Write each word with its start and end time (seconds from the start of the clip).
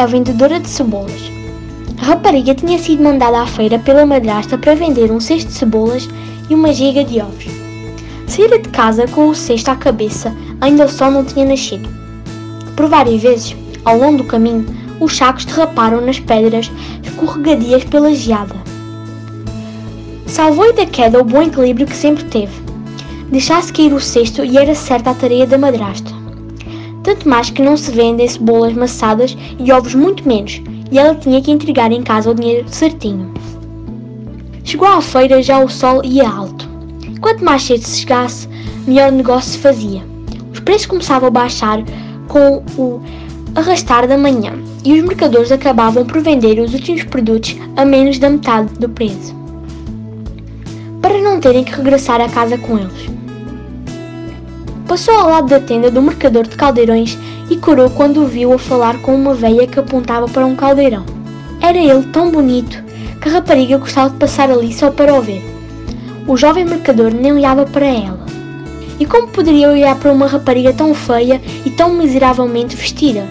a 0.00 0.06
vendedora 0.06 0.58
de 0.58 0.68
cebolas. 0.68 1.30
A 2.00 2.04
rapariga 2.06 2.54
tinha 2.54 2.78
sido 2.78 3.02
mandada 3.02 3.42
à 3.42 3.46
feira 3.46 3.78
pela 3.78 4.06
madrasta 4.06 4.56
para 4.56 4.74
vender 4.74 5.12
um 5.12 5.20
cesto 5.20 5.48
de 5.48 5.58
cebolas 5.58 6.08
e 6.48 6.54
uma 6.54 6.72
giga 6.72 7.04
de 7.04 7.20
ovos. 7.20 7.44
Saíra 8.26 8.58
de 8.58 8.70
casa 8.70 9.06
com 9.08 9.28
o 9.28 9.34
cesto 9.34 9.70
à 9.70 9.76
cabeça, 9.76 10.34
ainda 10.60 10.86
o 10.86 10.88
sol 10.88 11.10
não 11.10 11.24
tinha 11.24 11.44
nascido. 11.44 11.88
Por 12.74 12.88
várias 12.88 13.20
vezes, 13.20 13.54
ao 13.84 13.98
longo 13.98 14.18
do 14.18 14.24
caminho, 14.24 14.64
os 14.98 15.16
sacos 15.16 15.44
derraparam 15.44 16.00
nas 16.00 16.18
pedras 16.18 16.70
escorregadias 17.02 17.84
pela 17.84 18.14
geada. 18.14 18.56
Salvou-lhe 20.26 20.72
da 20.72 20.86
queda 20.86 21.20
o 21.20 21.24
bom 21.24 21.42
equilíbrio 21.42 21.86
que 21.86 21.96
sempre 21.96 22.24
teve. 22.24 22.52
Deixasse 23.30 23.72
cair 23.72 23.92
o 23.92 24.00
cesto 24.00 24.42
e 24.44 24.56
era 24.56 24.74
certa 24.74 25.10
a 25.10 25.14
tarefa 25.14 25.48
da 25.48 25.58
madrasta. 25.58 26.19
Tanto 27.02 27.28
mais 27.28 27.50
que 27.50 27.62
não 27.62 27.76
se 27.76 27.90
vendem 27.90 28.28
cebolas 28.28 28.74
maçadas 28.74 29.36
e 29.58 29.72
ovos 29.72 29.94
muito 29.94 30.26
menos, 30.26 30.60
e 30.90 30.98
ela 30.98 31.14
tinha 31.14 31.40
que 31.40 31.50
entregar 31.50 31.90
em 31.92 32.02
casa 32.02 32.30
o 32.30 32.34
dinheiro 32.34 32.68
certinho. 32.68 33.32
Chegou 34.64 34.86
à 34.86 35.00
feira 35.00 35.42
já 35.42 35.58
o 35.58 35.68
sol 35.68 36.02
ia 36.04 36.28
alto. 36.28 36.68
Quanto 37.20 37.44
mais 37.44 37.62
cedo 37.62 37.82
se 37.82 38.00
chegasse, 38.00 38.48
melhor 38.86 39.10
negócio 39.12 39.52
se 39.52 39.58
fazia. 39.58 40.02
Os 40.52 40.60
preços 40.60 40.86
começavam 40.86 41.28
a 41.28 41.30
baixar 41.30 41.82
com 42.28 42.62
o 42.76 43.00
arrastar 43.54 44.06
da 44.06 44.16
manhã 44.16 44.52
e 44.84 44.92
os 44.92 45.02
mercadores 45.02 45.50
acabavam 45.52 46.04
por 46.04 46.20
vender 46.22 46.58
os 46.60 46.72
últimos 46.72 47.02
produtos 47.04 47.56
a 47.76 47.84
menos 47.84 48.18
da 48.18 48.30
metade 48.30 48.72
do 48.78 48.88
preço, 48.88 49.34
para 51.00 51.20
não 51.20 51.40
terem 51.40 51.64
que 51.64 51.72
regressar 51.72 52.20
a 52.20 52.28
casa 52.28 52.56
com 52.56 52.78
eles. 52.78 53.19
Passou 54.90 55.14
ao 55.14 55.30
lado 55.30 55.46
da 55.46 55.60
tenda 55.60 55.88
do 55.88 56.02
mercador 56.02 56.48
de 56.48 56.56
caldeirões 56.56 57.16
e 57.48 57.56
corou 57.56 57.88
quando 57.90 58.24
o 58.24 58.26
viu 58.26 58.52
a 58.52 58.58
falar 58.58 59.00
com 59.00 59.14
uma 59.14 59.34
velha 59.34 59.64
que 59.64 59.78
apontava 59.78 60.26
para 60.26 60.44
um 60.44 60.56
caldeirão. 60.56 61.06
Era 61.60 61.78
ele 61.78 62.02
tão 62.12 62.32
bonito 62.32 62.82
que 63.20 63.28
a 63.28 63.32
rapariga 63.34 63.78
gostava 63.78 64.10
de 64.10 64.16
passar 64.16 64.50
ali 64.50 64.72
só 64.72 64.90
para 64.90 65.14
o 65.14 65.22
ver. 65.22 65.44
O 66.26 66.36
jovem 66.36 66.64
mercador 66.64 67.14
nem 67.14 67.32
olhava 67.32 67.64
para 67.66 67.86
ela. 67.86 68.26
E 68.98 69.06
como 69.06 69.28
poderia 69.28 69.70
olhar 69.70 69.94
para 69.94 70.12
uma 70.12 70.26
rapariga 70.26 70.72
tão 70.72 70.92
feia 70.92 71.40
e 71.64 71.70
tão 71.70 71.94
miseravelmente 71.94 72.74
vestida? 72.74 73.24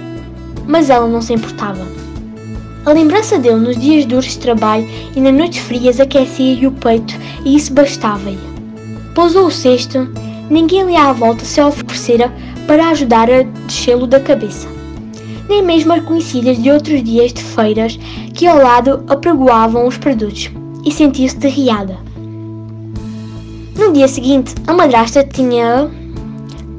Mas 0.66 0.90
ela 0.90 1.10
não 1.10 1.22
se 1.22 1.34
importava. 1.34 1.86
A 2.86 2.94
lembrança 2.94 3.38
dele 3.38 3.60
nos 3.60 3.78
dias 3.78 4.06
duros 4.06 4.28
de 4.28 4.40
trabalho 4.40 4.88
e 5.14 5.20
nas 5.20 5.34
noites 5.34 5.60
frias 5.60 6.00
aquecia-lhe 6.00 6.68
o 6.68 6.72
peito 6.72 7.16
e 7.44 7.54
isso 7.58 7.74
bastava-lhe. 7.74 8.40
Pousou 9.14 9.48
o 9.48 9.52
cesto, 9.52 10.08
ninguém 10.50 10.86
lhe 10.86 10.95
à 10.95 11.11
volta 11.14 11.45
se 11.45 11.61
oferecera 11.61 12.33
para 12.67 12.89
ajudar 12.89 13.30
a 13.30 13.44
descê-lo 13.44 14.08
da 14.08 14.19
cabeça. 14.19 14.67
Nem 15.47 15.64
mesmo 15.64 15.94
as 15.94 16.03
conhecidas 16.03 16.61
de 16.61 16.69
outros 16.69 17.03
dias 17.03 17.33
de 17.33 17.44
feiras 17.44 18.00
que 18.33 18.45
ao 18.45 18.58
lado 18.58 19.03
apregoavam 19.08 19.88
os 19.88 19.97
produtos, 19.97 20.52
e 20.86 20.91
sentiu-se 20.91 21.38
derriada. 21.38 21.97
No 23.78 23.94
dia 23.94 24.08
seguinte, 24.08 24.53
a 24.67 24.73
madrasta 24.73 25.23
tinha 25.23 25.89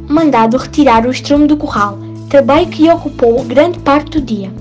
mandado 0.08 0.56
retirar 0.56 1.06
o 1.06 1.10
estrume 1.10 1.46
do 1.46 1.56
curral, 1.56 1.98
trabalho 2.28 2.68
que 2.68 2.88
ocupou 2.88 3.42
grande 3.44 3.78
parte 3.80 4.18
do 4.18 4.20
dia. 4.20 4.52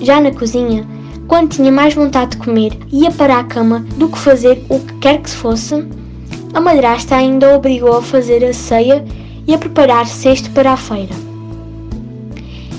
Já 0.00 0.20
na 0.20 0.32
cozinha, 0.32 0.86
quando 1.26 1.50
tinha 1.50 1.72
mais 1.72 1.94
vontade 1.94 2.32
de 2.32 2.38
comer, 2.38 2.78
ia 2.92 3.10
para 3.10 3.38
a 3.38 3.44
cama 3.44 3.84
do 3.96 4.08
que 4.08 4.18
fazer 4.18 4.64
o 4.68 4.78
que 4.80 4.94
quer 4.94 5.22
que 5.22 5.30
se 5.30 5.36
fosse, 5.36 5.86
a 6.54 6.60
madrasta 6.60 7.16
ainda 7.16 7.50
o 7.50 7.56
obrigou 7.56 7.96
a 7.96 8.02
fazer 8.02 8.44
a 8.44 8.54
ceia 8.54 9.04
e 9.44 9.52
a 9.52 9.58
preparar 9.58 10.06
cesto 10.06 10.48
para 10.50 10.72
a 10.72 10.76
feira. 10.76 11.12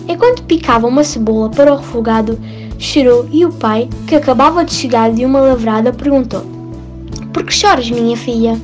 Enquanto 0.08 0.44
picava 0.44 0.88
uma 0.88 1.04
cebola 1.04 1.50
para 1.50 1.74
o 1.74 1.78
refogado, 1.78 2.40
chorou 2.80 3.28
e 3.32 3.46
o 3.46 3.52
pai, 3.52 3.90
que 4.08 4.16
acabava 4.16 4.64
de 4.64 4.74
chegar 4.74 5.12
de 5.12 5.26
uma 5.26 5.42
lavrada, 5.42 5.92
perguntou: 5.92 6.44
Por 7.34 7.44
que 7.44 7.54
choras, 7.54 7.92
minha 7.92 8.16
filha? 8.16 8.58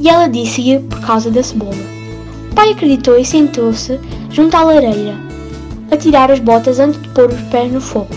E 0.00 0.08
ela 0.08 0.26
disse-lhe 0.26 0.80
por 0.80 1.00
causa 1.00 1.30
da 1.30 1.42
cebola. 1.42 1.76
O 2.50 2.54
pai 2.54 2.72
acreditou 2.72 3.16
e 3.16 3.24
sentou-se 3.24 4.00
junto 4.30 4.56
à 4.56 4.64
lareira, 4.64 5.14
a 5.92 5.96
tirar 5.96 6.30
as 6.32 6.40
botas 6.40 6.80
antes 6.80 7.00
de 7.00 7.08
pôr 7.10 7.30
os 7.30 7.40
pés 7.42 7.72
no 7.72 7.80
fogo. 7.80 8.08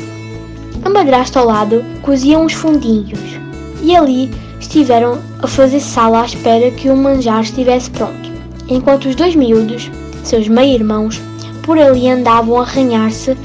A 0.84 0.90
madrasta 0.90 1.40
ao 1.40 1.46
lado 1.46 1.86
cozia 2.02 2.40
uns 2.40 2.54
fundinhos 2.54 3.38
e 3.84 3.96
ali 3.96 4.32
estiveram 4.68 5.18
a 5.42 5.48
fazer 5.48 5.80
sala 5.80 6.22
à 6.22 6.26
espera 6.26 6.70
que 6.72 6.90
o 6.90 6.96
manjar 6.96 7.42
estivesse 7.42 7.90
pronto, 7.90 8.32
enquanto 8.68 9.06
os 9.08 9.16
dois 9.16 9.36
miúdos, 9.36 9.90
seus 10.24 10.48
meio-irmãos, 10.48 11.22
por 11.64 11.80
ali 11.80 12.10
andavam 12.10 12.60
a 12.60 12.64
arranhar-se 12.64 13.36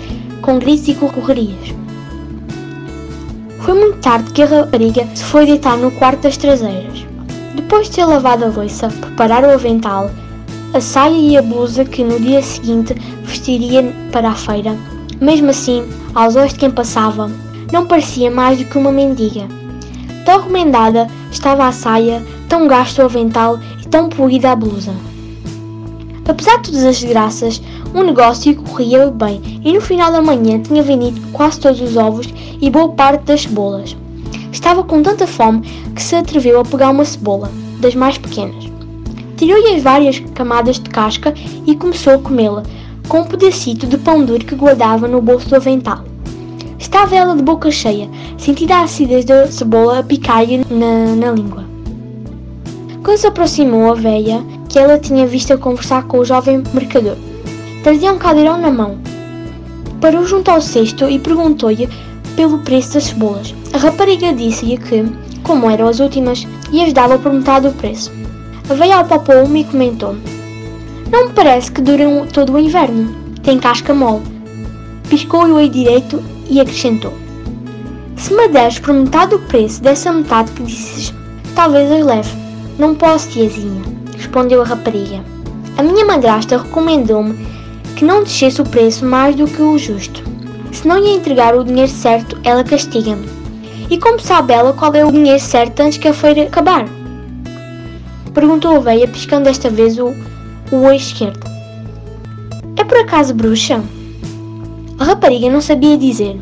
com 0.43 0.59
gritos 0.59 0.89
e 0.89 0.95
correrias. 0.95 1.75
Foi 3.61 3.75
muito 3.75 3.99
tarde 3.99 4.33
que 4.33 4.43
a 4.43 4.47
rapariga 4.47 5.07
se 5.15 5.23
foi 5.23 5.47
deitar 5.47 5.77
no 5.77 5.93
quarto 5.93 6.23
das 6.23 6.37
traseiras. 6.37 7.07
Depois 7.55 7.89
de 7.89 7.97
ter 7.97 8.05
lavado 8.05 8.45
a 8.45 8.49
louça, 8.49 8.89
preparar 8.89 9.45
o 9.45 9.51
avental, 9.51 10.11
a 10.75 10.81
saia 10.81 11.15
e 11.15 11.37
a 11.37 11.43
blusa 11.43 11.85
que 11.85 12.03
no 12.03 12.19
dia 12.19 12.43
seguinte 12.43 12.95
vestiria 13.23 13.95
para 14.11 14.31
a 14.31 14.35
feira, 14.35 14.77
mesmo 15.21 15.51
assim, 15.51 15.85
aos 16.15 16.35
olhos 16.35 16.53
de 16.53 16.59
quem 16.59 16.71
passava, 16.71 17.31
não 17.73 17.87
parecia 17.87 18.31
mais 18.31 18.59
do 18.59 18.65
que 18.65 18.77
uma 18.77 18.91
mendiga. 18.91 19.62
Tão 20.25 20.41
remendada 20.41 21.09
estava 21.31 21.67
a 21.67 21.73
saia, 21.73 22.25
tão 22.49 22.69
gasto 22.69 22.99
o 22.99 23.03
avental 23.03 23.59
e 23.83 23.89
tão 23.89 24.09
poluída 24.09 24.53
a 24.53 24.57
blusa. 24.57 24.95
Apesar 26.29 26.59
de 26.59 26.71
todas 26.71 26.85
as 26.85 27.01
desgraças, 27.01 27.61
o 27.93 28.03
negócio 28.03 28.55
corria 28.63 29.11
bem 29.11 29.61
e 29.65 29.73
no 29.73 29.81
final 29.81 30.13
da 30.13 30.23
manhã 30.23 30.61
tinha 30.61 30.83
vendido 30.83 31.21
quase 31.33 31.59
todos 31.59 31.81
os 31.81 31.97
ovos 31.97 32.33
e 32.61 32.71
boa 32.71 32.91
parte 32.91 33.25
das 33.25 33.43
cebolas. 33.43 33.97
Estava 34.53 34.85
com 34.85 35.03
tanta 35.03 35.27
fome 35.27 35.63
que 35.95 36.03
se 36.03 36.15
atreveu 36.15 36.61
a 36.61 36.65
pegar 36.65 36.91
uma 36.91 37.05
cebola, 37.05 37.51
das 37.81 37.95
mais 37.95 38.17
pequenas. 38.17 38.71
Tirou-lhe 39.37 39.75
as 39.75 39.83
várias 39.83 40.21
camadas 40.35 40.79
de 40.79 40.89
casca 40.89 41.35
e 41.67 41.75
começou 41.75 42.15
a 42.15 42.19
comê-la, 42.19 42.63
com 43.09 43.23
um 43.23 43.25
pedacito 43.25 43.87
de 43.89 43.99
pão 43.99 44.25
duro 44.25 44.45
que 44.45 44.55
guardava 44.55 45.09
no 45.09 45.21
bolso 45.21 45.49
do 45.49 45.57
avental. 45.57 46.12
Estava 46.83 47.15
ela 47.15 47.37
de 47.37 47.45
boca 47.45 47.71
cheia, 47.71 48.11
sentindo 48.37 48.73
a 48.73 48.83
acidez 48.83 49.25
da 49.25 49.47
cebola 49.47 50.03
picar-lhe 50.03 50.67
na, 50.69 51.15
na 51.15 51.31
língua. 51.31 51.65
Quando 53.05 53.19
se 53.19 53.27
aproximou 53.29 53.93
a 53.93 53.95
velha, 53.95 54.43
que 54.69 54.81
ela 54.81 54.99
tinha 54.99 55.25
visto 55.25 55.53
a 55.53 55.57
conversar 55.57 56.03
com 56.09 56.19
o 56.19 56.25
jovem 56.25 56.61
mercador, 56.75 57.17
trazia 57.85 58.13
um 58.13 58.19
caldeirão 58.19 58.59
na 58.59 58.73
mão. 58.73 58.99
Parou 60.01 60.27
junto 60.27 60.51
ao 60.51 60.61
cesto 60.61 61.09
e 61.09 61.21
perguntou-lhe 61.21 61.89
pelo 62.35 62.59
preço 62.59 62.95
das 62.95 63.05
cebolas. 63.05 63.55
A 63.73 63.79
rapariga 63.79 64.33
disse-lhe 64.33 64.77
que, 64.77 65.05
como 65.45 65.71
eram 65.71 65.87
as 65.87 66.01
últimas, 66.01 66.45
e 66.73 66.83
as 66.83 66.93
dava 66.93 67.17
por 67.17 67.33
metade 67.33 67.69
do 67.69 67.75
preço. 67.75 68.11
A 68.69 68.75
velha 68.75 68.99
apalpou-me 68.99 69.61
e 69.61 69.65
comentou: 69.65 70.17
Não 71.13 71.29
me 71.29 71.33
parece 71.33 71.71
que 71.71 71.81
duram 71.81 72.27
todo 72.27 72.55
o 72.55 72.59
inverno. 72.59 73.15
Tem 73.41 73.61
casca 73.61 73.95
mole. 73.95 74.23
Piscou-lhe 75.09 75.53
o 75.53 75.57
olho 75.57 75.69
direito 75.69 76.32
e 76.53 76.61
acrescentou: 76.61 77.15
Se 78.17 78.35
me 78.35 78.47
deres 78.49 78.79
por 78.79 78.93
metade 78.93 79.31
do 79.31 79.39
preço 79.41 79.83
dessa 79.83 80.13
metade 80.13 80.53
que 80.53 80.63
disses, 80.63 81.13
talvez 81.55 81.91
as 81.91 82.05
leve. 82.05 82.43
Não 82.79 82.95
posso, 82.95 83.31
tiazinha, 83.31 83.83
respondeu 84.17 84.61
a 84.63 84.65
rapariga. 84.65 85.25
A 85.79 85.83
minha 85.83 86.05
madrasta 86.05 86.59
recomendou-me 86.59 87.35
que 87.97 88.05
não 88.05 88.23
descesse 88.23 88.61
o 88.61 88.65
preço 88.65 89.05
mais 89.05 89.35
do 89.35 89.47
que 89.47 89.63
o 89.63 89.79
justo. 89.79 90.23
Se 90.71 90.87
não 90.87 90.99
lhe 90.99 91.11
entregar 91.11 91.55
o 91.55 91.65
dinheiro 91.65 91.91
certo, 91.91 92.39
ela 92.45 92.65
castiga-me. 92.65 93.29
E 93.91 93.99
como 93.99 94.21
sabe 94.21 94.53
ela 94.53 94.73
qual 94.73 94.95
é 94.95 95.05
o 95.05 95.13
dinheiro 95.13 95.41
certo 95.41 95.81
antes 95.81 95.99
que 95.99 96.09
a 96.09 96.15
feira 96.15 96.43
acabar? 96.43 96.87
Perguntou 98.33 98.77
a 98.77 98.81
veia, 98.81 99.07
piscando 99.07 99.45
desta 99.45 99.69
vez 99.69 99.99
o, 99.99 100.15
o 100.71 100.77
olho 100.83 100.97
esquerdo. 100.97 101.47
É 102.77 102.85
por 102.85 102.99
acaso 102.99 103.35
bruxa? 103.35 103.83
A 104.99 105.05
rapariga 105.05 105.51
não 105.51 105.61
sabia 105.61 105.97
dizer. 105.97 106.39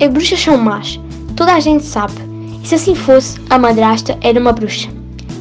As 0.00 0.08
bruxas 0.08 0.40
são 0.40 0.56
más, 0.56 1.00
toda 1.36 1.54
a 1.54 1.60
gente 1.60 1.84
sabe. 1.84 2.14
E 2.62 2.66
se 2.66 2.74
assim 2.74 2.94
fosse, 2.94 3.38
a 3.50 3.58
madrasta 3.58 4.16
era 4.20 4.40
uma 4.40 4.52
bruxa. 4.52 4.88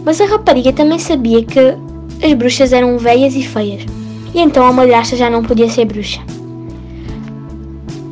Mas 0.03 0.19
a 0.21 0.25
rapariga 0.25 0.73
também 0.73 0.99
sabia 0.99 1.43
que 1.43 1.59
as 2.23 2.33
bruxas 2.33 2.73
eram 2.73 2.97
velhas 2.97 3.35
e 3.35 3.43
feias. 3.43 3.85
E 4.33 4.39
então 4.39 4.65
a 4.65 4.73
madrasta 4.73 5.15
já 5.15 5.29
não 5.29 5.43
podia 5.43 5.69
ser 5.69 5.85
bruxa. 5.85 6.21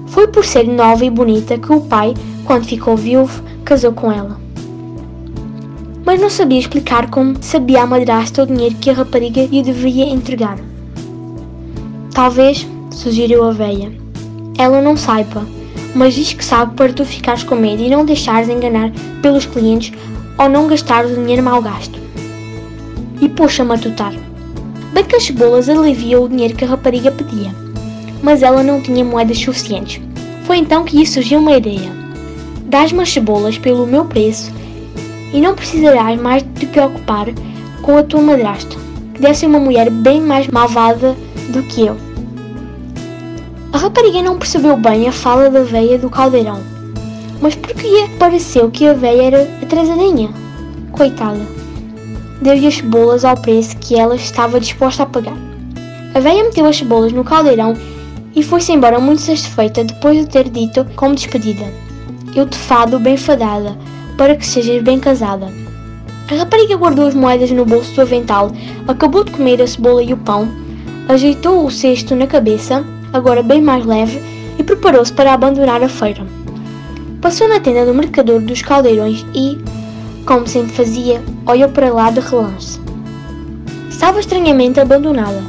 Foi 0.07 0.27
por 0.27 0.45
ser 0.45 0.67
nova 0.67 1.03
e 1.03 1.09
bonita 1.09 1.57
que 1.57 1.71
o 1.73 1.81
pai, 1.81 2.13
quando 2.45 2.65
ficou 2.65 2.95
viúvo, 2.95 3.43
casou 3.63 3.91
com 3.91 4.11
ela 4.11 4.45
mas 6.05 6.21
não 6.21 6.29
sabia 6.29 6.59
explicar 6.59 7.09
como 7.09 7.35
sabia 7.41 7.81
a 7.81 7.87
madrasta 7.87 8.43
o 8.43 8.45
dinheiro 8.45 8.75
que 8.75 8.91
a 8.91 8.93
rapariga 8.93 9.43
lhe 9.43 9.63
deveria 9.63 10.05
entregar. 10.05 10.59
Talvez, 12.13 12.65
sugeriu 12.91 13.43
a 13.43 13.51
velha, 13.51 13.91
ela 14.57 14.81
não 14.81 14.95
saiba, 14.95 15.45
mas 15.93 16.13
diz 16.13 16.33
que 16.33 16.43
sabe 16.43 16.75
para 16.75 16.93
tu 16.93 17.05
ficares 17.05 17.43
com 17.43 17.55
medo 17.55 17.81
e 17.81 17.89
não 17.89 18.05
deixares 18.05 18.49
enganar 18.49 18.91
pelos 19.21 19.45
clientes 19.45 19.91
ou 20.37 20.49
não 20.49 20.67
gastares 20.67 21.11
o 21.11 21.15
dinheiro 21.15 21.43
mal 21.43 21.61
gasto. 21.61 21.99
E 23.21 23.29
pôs-a 23.29 23.63
matutar. 23.63 24.13
Bem 24.93 25.03
que 25.03 25.15
as 25.15 25.23
cebolas 25.23 25.69
aliviam 25.69 26.23
o 26.23 26.29
dinheiro 26.29 26.55
que 26.55 26.63
a 26.63 26.67
rapariga 26.67 27.11
pedia, 27.11 27.51
mas 28.21 28.43
ela 28.43 28.63
não 28.63 28.81
tinha 28.81 29.03
moedas 29.03 29.39
suficientes. 29.39 30.01
Foi 30.43 30.57
então 30.57 30.83
que 30.83 30.97
lhe 30.97 31.05
surgiu 31.05 31.39
uma 31.39 31.57
ideia. 31.57 31.91
Dás-me 32.65 33.01
as 33.01 33.11
cebolas 33.11 33.57
pelo 33.57 33.87
meu 33.87 34.05
preço 34.05 34.53
e 35.33 35.41
não 35.41 35.55
precisarás 35.55 36.19
mais 36.19 36.43
te 36.55 36.65
preocupar 36.65 37.27
com 37.81 37.97
a 37.97 38.03
tua 38.03 38.21
madrasta, 38.21 38.75
que 39.13 39.21
deve 39.21 39.35
ser 39.35 39.47
uma 39.47 39.59
mulher 39.59 39.89
bem 39.89 40.21
mais 40.21 40.47
malvada 40.47 41.15
do 41.49 41.61
que 41.63 41.81
eu. 41.85 42.04
A 43.75 43.77
rapariga 43.77 44.21
não 44.21 44.39
percebeu 44.39 44.77
bem 44.77 45.05
a 45.05 45.11
fala 45.11 45.49
da 45.49 45.61
veia 45.61 45.99
do 45.99 46.09
caldeirão, 46.09 46.61
mas 47.41 47.55
porque 47.55 47.85
lhe 47.85 48.07
pareceu 48.17 48.71
que 48.71 48.87
a 48.87 48.93
veia 48.93 49.23
era 49.23 49.41
atrasadinha. 49.61 50.29
Coitada. 50.93 51.41
Deu-lhe 52.41 52.67
as 52.67 52.75
cebolas 52.75 53.25
ao 53.25 53.35
preço 53.35 53.75
que 53.75 53.99
ela 53.99 54.15
estava 54.15 54.61
disposta 54.61 55.03
a 55.03 55.05
pagar. 55.05 55.35
A 56.13 56.19
veia 56.21 56.45
meteu 56.45 56.65
as 56.65 56.77
cebolas 56.77 57.11
no 57.11 57.25
caldeirão 57.25 57.73
e 58.33 58.41
foi-se 58.41 58.71
embora 58.71 58.97
muito 58.97 59.21
satisfeita 59.21 59.83
depois 59.83 60.19
de 60.19 60.27
ter 60.27 60.47
dito 60.47 60.87
como 60.95 61.13
despedida: 61.13 61.65
Eu 62.33 62.47
te 62.47 62.57
fado 62.57 62.97
bem 62.97 63.17
fadada, 63.17 63.77
para 64.17 64.37
que 64.37 64.47
sejas 64.47 64.81
bem 64.83 65.01
casada. 65.01 65.49
A 66.31 66.35
rapariga 66.35 66.77
guardou 66.77 67.07
as 67.07 67.13
moedas 67.13 67.51
no 67.51 67.65
bolso 67.65 67.93
do 67.93 68.03
avental, 68.03 68.53
acabou 68.87 69.25
de 69.25 69.31
comer 69.31 69.61
a 69.61 69.67
cebola 69.67 70.01
e 70.01 70.13
o 70.13 70.17
pão, 70.17 70.47
ajeitou 71.09 71.65
o 71.65 71.69
cesto 71.69 72.15
na 72.15 72.25
cabeça, 72.25 72.85
agora 73.15 73.41
bem 73.41 73.61
mais 73.61 73.85
leve, 73.85 74.21
e 74.57 74.63
preparou-se 74.63 75.11
para 75.11 75.33
abandonar 75.33 75.81
a 75.81 75.89
feira. 75.89 76.25
Passou 77.21 77.47
na 77.47 77.59
tenda 77.59 77.85
do 77.85 77.93
mercador 77.93 78.39
dos 78.41 78.61
caldeirões 78.61 79.25
e, 79.33 79.57
como 80.25 80.47
sempre 80.47 80.71
fazia, 80.71 81.21
olhou 81.45 81.69
para 81.69 81.91
lá 81.91 82.11
de 82.11 82.19
relance. 82.19 82.79
Estava 83.89 84.19
estranhamente 84.19 84.79
abandonada, 84.79 85.41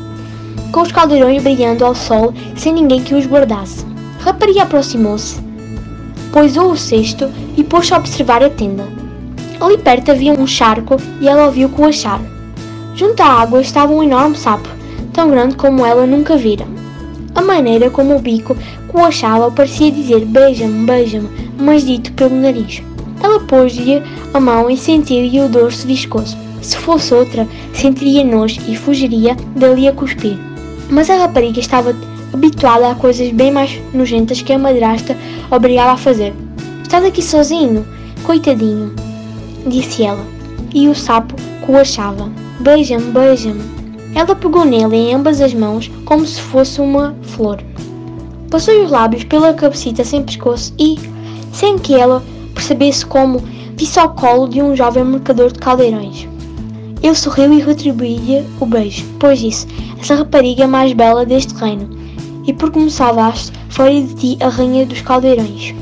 com 0.72 0.80
os 0.80 0.92
caldeirões 0.92 1.42
brilhando 1.42 1.84
ao 1.84 1.94
sol 1.94 2.32
sem 2.56 2.72
ninguém 2.72 3.02
que 3.02 3.14
os 3.14 3.26
guardasse. 3.26 3.84
A 4.20 4.24
rapariga 4.24 4.62
aproximou-se, 4.62 5.40
poisou 6.32 6.72
o 6.72 6.76
cesto 6.76 7.30
e 7.56 7.64
pôs-se 7.64 7.94
a 7.94 7.98
observar 7.98 8.42
a 8.42 8.50
tenda. 8.50 8.84
Ali 9.60 9.78
perto 9.78 10.10
havia 10.10 10.32
um 10.32 10.46
charco 10.46 10.96
e 11.20 11.28
ela 11.28 11.46
ouviu 11.46 11.68
coachar. 11.68 12.20
Junto 12.94 13.22
à 13.22 13.26
água 13.26 13.60
estava 13.60 13.92
um 13.92 14.02
enorme 14.02 14.36
sapo, 14.36 14.68
tão 15.12 15.30
grande 15.30 15.56
como 15.56 15.84
ela 15.84 16.06
nunca 16.06 16.36
vira. 16.36 16.75
A 17.36 17.42
maneira 17.42 17.90
como 17.90 18.16
o 18.16 18.18
bico 18.18 18.56
coachava 18.88 19.50
parecia 19.50 19.92
dizer 19.92 20.24
beija-me, 20.24 20.86
beija-me, 20.86 21.28
mas 21.58 21.84
dito 21.84 22.10
pelo 22.14 22.34
nariz. 22.34 22.82
Ela 23.22 23.40
pôs-lhe 23.40 24.02
a 24.32 24.40
mão 24.40 24.70
e 24.70 24.76
sentiu-lhe 24.76 25.40
o 25.40 25.48
dorso 25.48 25.86
viscoso. 25.86 26.36
Se 26.62 26.78
fosse 26.78 27.12
outra, 27.12 27.46
sentiria 27.74 28.24
nojo 28.24 28.60
e 28.66 28.74
fugiria 28.74 29.36
dali 29.54 29.86
a 29.86 29.92
cuspir. 29.92 30.38
Mas 30.88 31.10
a 31.10 31.16
rapariga 31.16 31.60
estava 31.60 31.94
habituada 32.32 32.90
a 32.90 32.94
coisas 32.94 33.30
bem 33.30 33.52
mais 33.52 33.78
nojentas 33.92 34.40
que 34.40 34.54
a 34.54 34.58
madrasta 34.58 35.14
obrigava 35.50 35.92
a 35.92 35.96
fazer. 35.98 36.32
Estás 36.82 37.04
aqui 37.04 37.22
sozinho? 37.22 37.86
Coitadinho, 38.22 38.94
disse 39.66 40.04
ela. 40.04 40.24
E 40.74 40.88
o 40.88 40.94
sapo 40.94 41.34
coachava. 41.66 42.30
Beija-me, 42.60 43.12
beija-me. 43.12 43.75
Ela 44.16 44.34
pegou 44.34 44.64
nele 44.64 44.96
em 44.96 45.14
ambas 45.14 45.42
as 45.42 45.52
mãos 45.52 45.90
como 46.06 46.24
se 46.24 46.40
fosse 46.40 46.80
uma 46.80 47.14
flor. 47.20 47.62
Passou 48.50 48.82
os 48.82 48.90
lábios 48.90 49.24
pela 49.24 49.52
cabecita 49.52 50.02
sem 50.02 50.22
pescoço 50.22 50.72
e, 50.78 50.96
sem 51.52 51.76
que 51.78 51.94
ela 51.94 52.22
percebesse 52.54 53.04
como, 53.04 53.42
visse 53.76 54.00
ao 54.00 54.14
colo 54.14 54.48
de 54.48 54.62
um 54.62 54.74
jovem 54.74 55.04
mercador 55.04 55.52
de 55.52 55.58
caldeirões. 55.58 56.26
Ele 57.02 57.14
sorriu 57.14 57.52
e 57.52 57.60
retribuiu-lhe 57.60 58.46
o 58.58 58.64
beijo, 58.64 59.04
pois 59.20 59.38
disse: 59.38 59.66
Essa 60.00 60.14
rapariga 60.14 60.64
é 60.64 60.66
mais 60.66 60.94
bela 60.94 61.26
deste 61.26 61.54
reino, 61.54 61.86
e 62.46 62.54
porque 62.54 62.78
me 62.78 62.90
salvaste, 62.90 63.52
farei 63.68 64.02
de 64.02 64.14
ti 64.14 64.42
a 64.42 64.48
rainha 64.48 64.86
dos 64.86 65.02
caldeirões. 65.02 65.74